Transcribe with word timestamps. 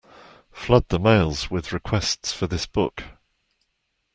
Flood 0.51 0.87
the 0.87 0.97
mails 0.97 1.51
with 1.51 1.71
requests 1.71 2.33
for 2.33 2.47
this 2.47 2.65
book. 2.65 3.03